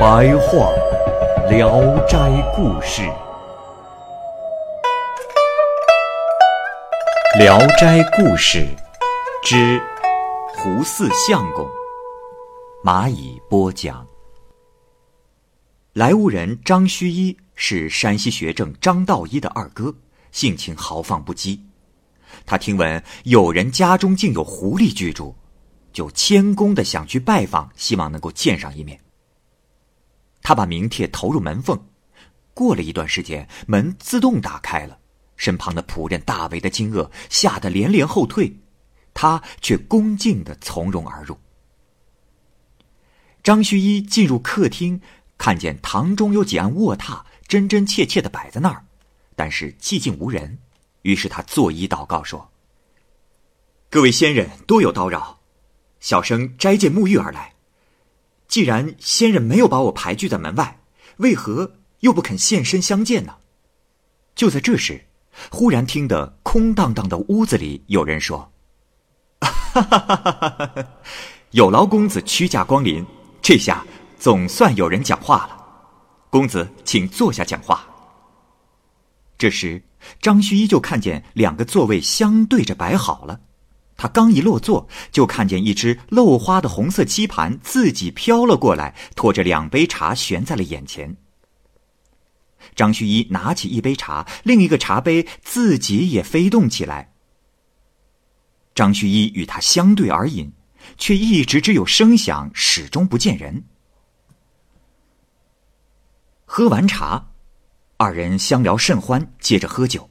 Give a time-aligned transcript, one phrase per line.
[0.00, 0.72] 白话
[1.50, 2.16] 《聊斋
[2.56, 3.02] 故事》，
[7.38, 8.60] 《聊斋故事》
[9.46, 9.78] 之
[10.54, 11.68] 胡四相公，
[12.82, 14.06] 蚂蚁播讲。
[15.92, 19.94] 莱芜人张须一是山西学政张道一的二哥，
[20.32, 21.60] 性情豪放不羁。
[22.46, 25.34] 他听闻有人家中竟有狐狸居住，
[25.92, 28.98] 就谦恭的想去拜访，希望能够见上一面。
[30.42, 31.78] 他把名帖投入门缝，
[32.54, 34.98] 过了一段时间，门自动打开了，
[35.36, 38.54] 身旁的仆人大为的惊愕，吓得连连后退，
[39.14, 41.38] 他却恭敬的从容而入。
[43.42, 45.00] 张须一进入客厅。
[45.42, 48.84] 看见堂中有几案卧榻，真真切切的摆在那儿，
[49.34, 50.58] 但是寂静无人。
[51.00, 52.52] 于是他作揖祷告说
[53.88, 55.40] ：“各位仙人多有叨扰，
[55.98, 57.54] 小生斋戒沐浴而来。
[58.50, 60.80] 既然仙人没有把我排拒在门外，
[61.16, 63.36] 为何又不肯现身相见呢？”
[64.36, 65.06] 就在这时，
[65.50, 68.52] 忽然听得空荡荡的屋子里有人说
[69.40, 70.86] ：“哈哈哈哈哈！
[71.52, 73.06] 有劳公子屈驾光临，
[73.40, 73.82] 这下……”
[74.20, 75.56] 总算有人讲话了，
[76.28, 77.88] 公子请坐下讲话。
[79.38, 79.82] 这时，
[80.20, 83.40] 张须一就看见两个座位相对着摆好了，
[84.00, 91.14] 他刚一落座，就看见一只漏花的红色漆盘自己飘了过来，拖着两杯茶悬在了眼前。
[92.74, 97.12] 张须一拿起一杯茶，另一个茶杯自己也飞动起来。
[98.74, 100.50] 张须一与他相对而饮，
[100.96, 103.64] 却一直只有声响，始终不见人。
[106.46, 107.32] 喝完茶，
[107.98, 110.08] 二人相聊甚欢，接着喝酒。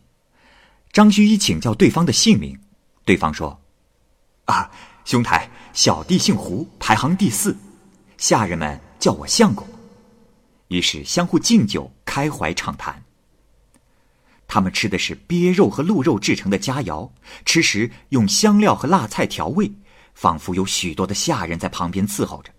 [0.92, 2.60] 张须一请教对方的姓名，
[3.04, 3.60] 对方说
[4.50, 4.70] ：“啊，
[5.06, 7.56] 兄台，小弟姓胡，排行第四，
[8.18, 9.66] 下人们叫我相公。”
[10.70, 13.04] 于是相互敬酒，开怀畅谈。
[14.48, 17.12] 他们吃的是鳖肉和鹿肉制成的佳肴，
[17.46, 19.72] 吃时用香料和辣菜调味，
[20.16, 22.52] 仿佛有许多的下人在旁边伺候着。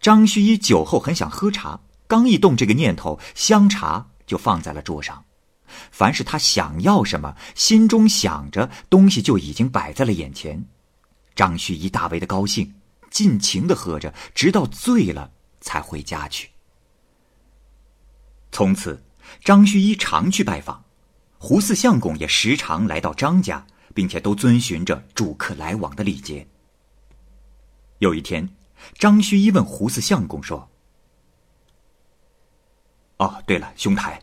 [0.00, 1.80] 张须一酒后很想喝茶。
[2.06, 5.24] 刚一动这个念头，香茶就放在了桌上。
[5.90, 10.64] 凡是他想要什么，心中想着东西，就已经摆在了眼前。
[11.34, 12.74] 张旭一大为的高兴，
[13.10, 15.30] 尽情的喝着，直到醉了
[15.60, 16.50] 才回家去。
[18.50, 19.04] 从此，
[19.44, 20.84] 张旭一常去拜访，
[21.38, 23.64] 胡四相公也时常来到张家，
[23.94, 26.46] 并且都遵循着主客来往的礼节。
[27.98, 28.48] 有一天，
[28.98, 30.68] 张旭一问胡四相公说。
[33.18, 34.22] 哦，对了，兄台，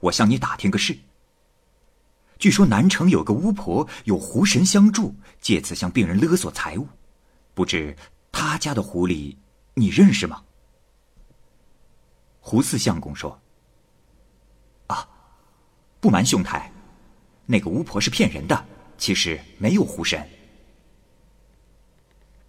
[0.00, 0.98] 我向你打听个事。
[2.38, 6.86] 据说南城有个巫婆有狐神相助，借此向病人勒索财物，
[7.54, 7.96] 不知
[8.32, 9.36] 他家的狐狸
[9.74, 10.42] 你认识吗？
[12.40, 13.40] 胡四相公说
[14.88, 15.08] ：“啊，
[16.00, 16.70] 不瞒兄台，
[17.46, 18.66] 那个巫婆是骗人的，
[18.98, 20.22] 其实没有狐神。”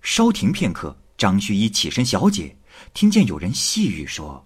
[0.01, 2.55] 稍停片刻，张须一起身小解，
[2.93, 4.45] 听见有人细语说。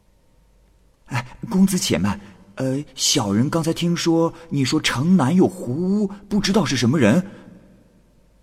[1.08, 2.20] 哎，公子且慢。
[2.59, 7.25] 呃，小人刚才听说你说城南有狐巫，不知道是什么人。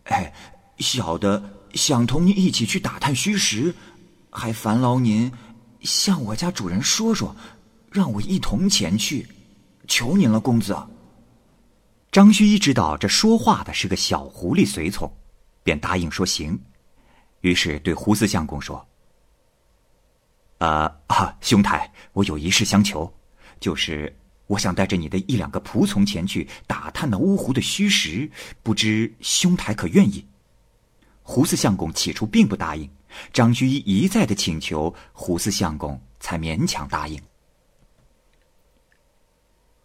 [0.05, 0.33] 哎，
[0.79, 1.43] 小的
[1.75, 3.75] 想同您一起去打探虚实，
[4.31, 5.31] 还烦劳您
[5.83, 7.37] 向我家主人说说，
[7.91, 9.29] 让我一同前去，
[9.87, 10.75] 求您了，公子。
[12.11, 15.13] 张须一知道这说话的是个小狐狸随从，
[15.63, 16.59] 便答应说行。
[17.43, 18.83] 于是对胡四相公说。
[20.57, 23.13] 啊啊，兄台，我有一事相求，
[23.61, 24.15] 就是
[24.47, 28.31] 我想带着你的一两个仆从前去打探那乌狐的虚实，
[28.63, 30.27] 不知兄台可愿意？
[31.23, 32.89] 胡四相公起初并不答应，
[33.33, 37.21] 张居一一再的请求，胡四相公才勉强答应。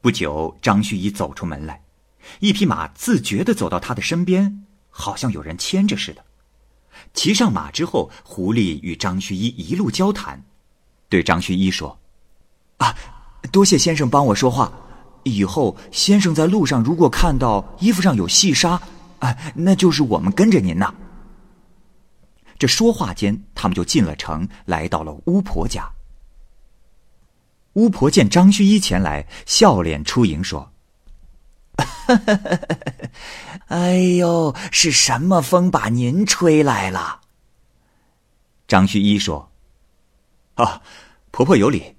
[0.01, 1.83] 不久，张虚一走出门来，
[2.39, 6.23] 一匹马自觉的走到他的身边，好像有人牵着似的。
[7.13, 10.43] 骑上马之后，狐狸与张虚一一路交谈。
[11.09, 11.99] 对张虚一说
[12.77, 12.95] ：“啊，
[13.51, 14.71] 多谢先生帮我说话。
[15.23, 18.81] 以后先生在路上如果看到衣服上有细纱，
[19.19, 20.93] 啊，那就是我们跟着您呐。”
[22.57, 25.87] 这说话间，他们就进了城，来到了巫婆家。
[27.73, 30.71] 巫婆见张须一前来，笑脸出迎说
[31.77, 32.59] ：“哈哈哈
[33.67, 37.21] 哎呦，是什么风把您吹来了？”
[38.67, 39.51] 张须一说
[40.55, 40.81] ：“啊，
[41.31, 41.95] 婆婆有理。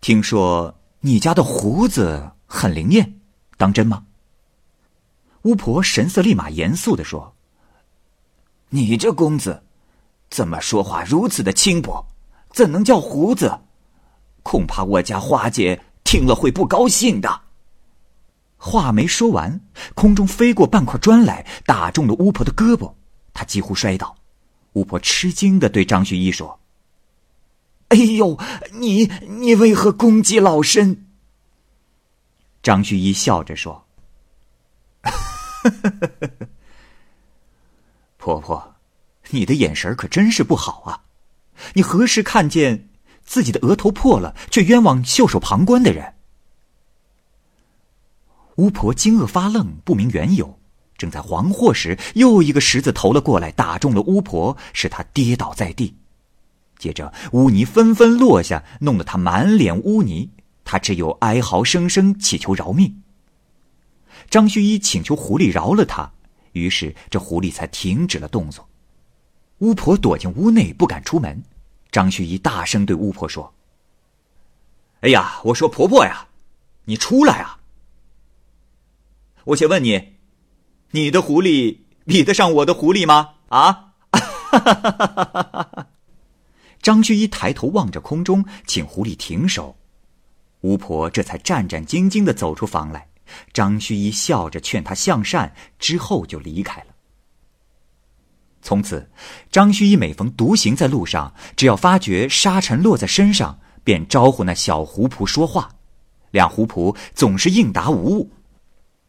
[0.00, 3.20] 听说你家的胡子很灵验，
[3.56, 4.04] 当真吗？”
[5.42, 7.34] 巫婆神色立马严肃的说
[8.70, 9.62] ：“你这公子，
[10.30, 12.06] 怎么说话如此的轻薄？
[12.50, 13.60] 怎能叫胡子？”
[14.42, 17.42] 恐怕我家花姐听了会不高兴的。
[18.56, 19.60] 话没说完，
[19.94, 22.92] 空中飞过半块砖来，打中了巫婆的胳膊，
[23.32, 24.16] 她几乎摔倒。
[24.72, 26.57] 巫婆吃惊的对张旭一说
[27.88, 28.38] ：“哎呦，
[28.72, 31.06] 你你为何攻击老身？”
[32.62, 33.86] 张旭一笑着说
[38.18, 38.74] ：“婆婆，
[39.30, 41.04] 你的眼神可真是不好啊！
[41.74, 42.88] 你何时看见？”
[43.24, 46.14] 自己的额头破了，却冤枉袖手旁观的人。
[48.56, 50.58] 巫婆惊愕发愣，不明缘由。
[50.96, 55.94] 正在惶惑时，又一个石子投了过来，打中了巫婆，使她跌倒在地。
[56.78, 60.30] 接着，污泥纷纷落下，弄得他满脸污泥。
[60.64, 63.02] 他只有哀嚎声声，祈求饶命。
[64.30, 66.12] 张须一请求狐狸饶了他，
[66.52, 68.68] 于是这狐狸才停止了动作。
[69.58, 71.42] 巫婆躲进屋内，不敢出门。
[71.90, 73.54] 张旭一大声对巫婆说
[75.00, 76.28] ：“哎呀，我说婆婆呀，
[76.84, 77.58] 你出来啊！
[79.44, 80.16] 我先问你，
[80.90, 83.30] 你的狐狸比得上我的狐狸吗？
[83.48, 83.94] 啊！”
[86.80, 89.76] 张旭一抬头望着空中，请狐狸停手。
[90.62, 93.06] 巫婆这才战战兢兢的走出房来。
[93.52, 96.86] 张旭一笑着劝他向善，之后就离开了。
[98.62, 99.08] 从此，
[99.50, 105.70] 张须一每逢独行在路上，只要发觉沙尘落在身上，便招呼那小狐仆说话。
[106.30, 108.30] 两狐仆总是应答无误。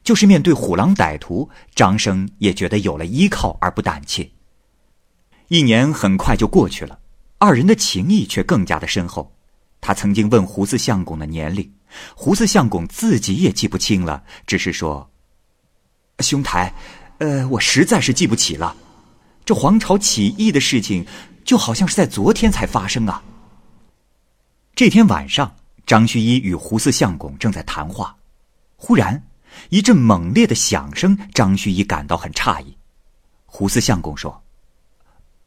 [0.04, 4.30] 就是面对虎狼歹徒，张生也觉得有了依靠而不胆怯。
[5.48, 7.00] 一年很快就过去了，
[7.40, 9.34] 二人的情谊却更加的深厚。
[9.82, 11.74] 他曾经问胡四相公的年龄，
[12.14, 15.10] 胡四相公自己也记不清了，只是说
[16.20, 16.72] ：“兄台，
[17.20, 18.76] 呃，我实在是记不起了。”
[19.46, 21.06] 这黄巢起义的事情，
[21.46, 23.24] 就好像是在昨天才发生啊。
[24.76, 25.56] 这天晚上，
[25.88, 28.16] 张须一与胡四相公正在谈话，
[28.76, 29.24] 忽然
[29.70, 32.78] 一阵猛烈的响声，张须一感到很诧异。
[33.46, 34.44] 胡四相公说：“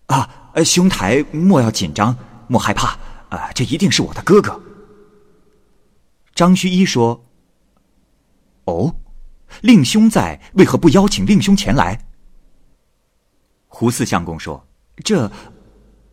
[0.06, 2.16] 啊，呃兄台莫要紧张，
[2.48, 2.96] 莫害怕，
[3.28, 4.60] 啊，这一定是我的哥哥。”
[6.34, 7.24] 张须一说
[8.64, 8.94] ：“哦，
[9.60, 12.06] 令兄在，为何不邀请令兄前来？”
[13.68, 14.66] 胡四相公说
[15.04, 15.30] ：“这，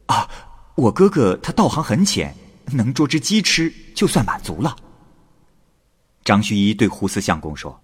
[0.07, 0.30] 啊，
[0.75, 4.75] 我哥哥他道行很浅，能捉只鸡吃就算满足了。”
[6.24, 7.81] 张须一对胡四相公说：“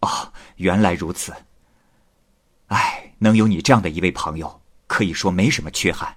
[0.00, 1.32] 哦，原来如此。
[2.66, 4.59] 哎，能有你这样的一位朋友，
[4.90, 6.16] 可以说没什么缺憾，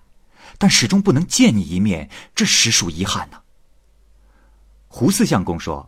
[0.57, 3.39] 但始终不能见你一面，这实属遗憾呢。”
[4.89, 5.87] 胡四相公说：“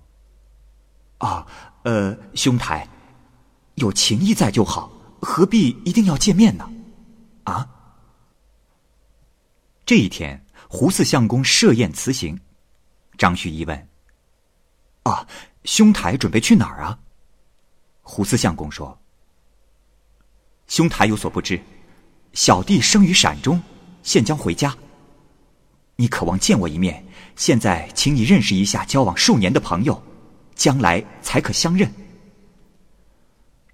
[1.17, 1.47] 啊，
[1.81, 2.87] 呃，兄台，
[3.73, 6.69] 有情谊在就好，何必一定要见面呢？”
[7.45, 7.67] 啊！
[9.83, 12.39] 这一天，胡四相公设宴辞行。
[13.17, 13.89] 张旭一问
[15.01, 15.27] ：“啊，
[15.63, 16.99] 兄台准备去哪儿啊？”
[18.03, 18.99] 胡四相公说
[20.69, 21.59] ：“兄台有所不知，
[22.35, 23.61] 小弟生于陕中，
[24.03, 24.75] 现将回家。
[25.95, 27.01] 你渴望见我一面，
[27.37, 30.03] 现在请你认识一下交往数年的朋友，
[30.53, 31.89] 将来才可相认。”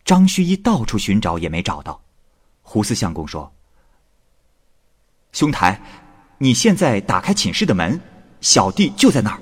[0.05, 1.99] 张虚一到处寻找也没找到。
[2.61, 3.51] 胡四相公说。
[5.31, 5.81] 兄台，
[6.37, 7.99] 你现在打开寝室的门，
[8.41, 9.41] 小弟就在那儿。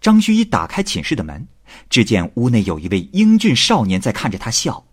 [0.00, 1.46] 张须一打开寝室的门，
[1.88, 4.84] 只见屋内有一位英俊少年在看着他笑。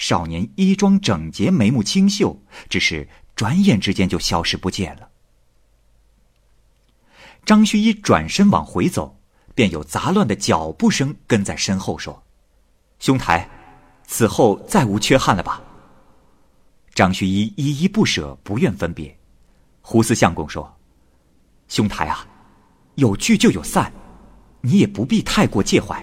[0.00, 2.34] 少年衣装整洁，眉目清秀，
[2.70, 5.10] 只是转眼之间就消失不见了。
[7.44, 9.20] 张须一转身往回走，
[9.54, 12.22] 便有杂乱的脚步声跟在身后说
[12.98, 13.46] ：“兄台，
[14.06, 15.62] 此后再无缺憾了吧？”
[16.96, 19.14] 张须一依依不舍，不愿分别。
[19.82, 20.74] 胡四相公说
[21.68, 22.26] ：“兄台啊，
[22.94, 23.92] 有聚就有散，
[24.62, 26.02] 你也不必太过介怀。”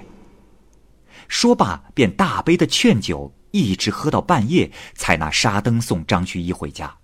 [1.28, 6.98] 说罢，便大杯的劝酒，一直喝到半夜，才拿沙灯送张须一回家。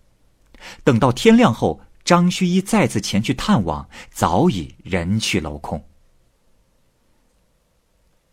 [0.83, 5.83] 等到天亮后，张须一再次前去探望，早已人去楼空。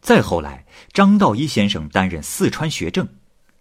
[0.00, 3.08] 再后来，张道一先生担任四川学政。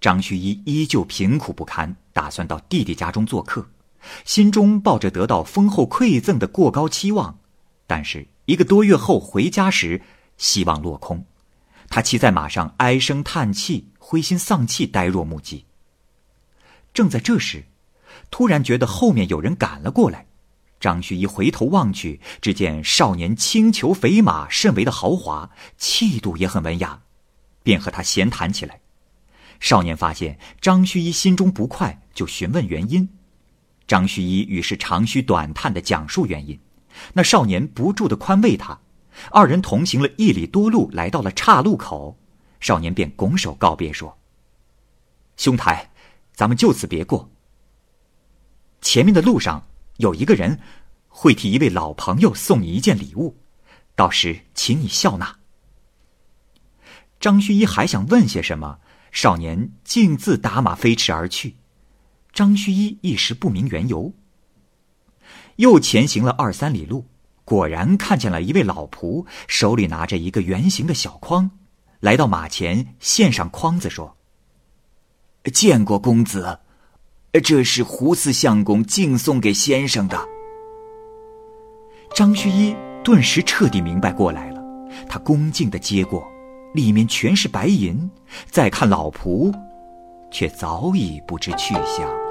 [0.01, 3.69] 张须一依旧贫苦不堪，打算到弟弟家中做客，
[4.23, 7.39] 心中抱着得到丰厚馈赠的过高期望。
[7.85, 10.01] 但是一个多月后回家时，
[10.37, 11.25] 希望落空。
[11.89, 15.65] 他骑在马上，唉声叹气，灰心丧气，呆若木鸡。
[16.95, 17.65] 正在这时，
[18.31, 20.25] 突然觉得后面有人赶了过来。
[20.79, 27.03] 张须一回头望去，只见少年轻裘肥马，甚为的豪华，气度也很文雅，
[27.61, 28.81] 便和他闲谈起来。
[29.59, 33.07] 少年发现张须一心中不快，就询问原因。
[33.87, 36.59] 张须一于是长吁短叹的讲述原因。
[37.13, 38.79] 那少年不住的宽慰他。
[39.29, 42.17] 二人同行了一里多路，来到了岔路口，
[42.59, 44.17] 少年便拱手告别说
[45.37, 45.91] ：“兄台，
[46.33, 47.29] 咱们就此别过。
[48.81, 50.59] 前面的路上有一个人，
[51.07, 53.37] 会替一位老朋友送你一件礼物，
[53.95, 55.37] 到时请你笑纳。”
[57.19, 58.79] 张须一还想问些什么，
[59.11, 61.55] 少年径自打马飞驰而去，
[62.31, 64.13] 张须一一时不明缘由。
[65.57, 67.05] 又前行了二三里路。
[67.43, 71.49] 果然看见了一位老仆，手里拿着一个圆形的小筐，
[71.99, 74.15] 来到马前，献上筐子，说
[75.53, 76.59] ：“见过公子，
[77.43, 80.17] 这是胡四相公敬送给先生的。”
[82.15, 84.63] 张须一顿时彻底明白过来了，
[85.09, 86.25] 他恭敬的接过，
[86.73, 88.09] 里面全是白银。
[88.49, 89.53] 再看老仆，
[90.31, 92.28] 却早已不知去向。